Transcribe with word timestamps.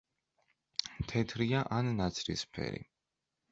თეთრია 1.11 1.63
ან 1.77 1.93
ნაცრისფერი. 2.01 2.83